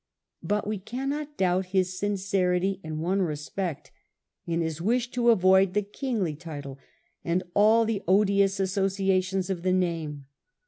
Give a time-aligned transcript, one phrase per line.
[0.41, 3.91] But we cannot doubt his sincerity in one respect—
[4.47, 6.79] in his wish to avoid the kingly title
[7.23, 10.25] and all the odious associations of the name.